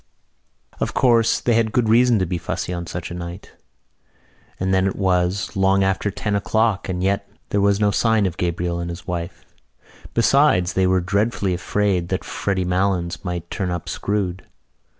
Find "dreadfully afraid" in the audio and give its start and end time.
11.01-12.09